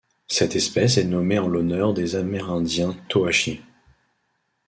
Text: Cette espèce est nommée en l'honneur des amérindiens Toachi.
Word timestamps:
Cette 0.27 0.55
espèce 0.55 0.97
est 0.97 1.03
nommée 1.03 1.37
en 1.37 1.47
l'honneur 1.47 1.93
des 1.93 2.15
amérindiens 2.15 2.97
Toachi. 3.07 3.61